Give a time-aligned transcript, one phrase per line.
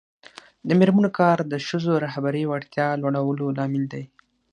[0.67, 4.03] د میرمنو کار د ښځو رهبري وړتیا لوړولو لامل دی.